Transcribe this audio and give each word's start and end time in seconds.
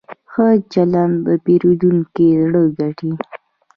ښه 0.31 0.47
چلند 0.73 1.15
د 1.25 1.27
پیرودونکي 1.45 2.27
زړه 2.41 2.61
ګټي. 2.79 3.11